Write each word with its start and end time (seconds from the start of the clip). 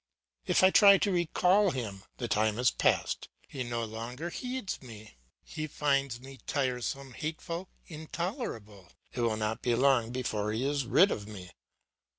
If 0.47 0.63
I 0.63 0.71
try 0.71 0.97
to 0.97 1.11
recall 1.11 1.69
him, 1.69 2.01
the 2.17 2.27
time 2.27 2.57
is 2.57 2.71
past, 2.71 3.29
he 3.47 3.61
no 3.61 3.83
longer 3.85 4.31
heeds 4.31 4.81
me, 4.81 5.15
he 5.43 5.67
finds 5.67 6.19
me 6.19 6.39
tiresome, 6.47 7.13
hateful, 7.13 7.69
intolerable; 7.85 8.91
it 9.13 9.21
will 9.21 9.37
not 9.37 9.61
be 9.61 9.75
long 9.75 10.11
before 10.11 10.51
he 10.53 10.65
is 10.67 10.87
rid 10.87 11.11
of 11.11 11.27
me. 11.27 11.51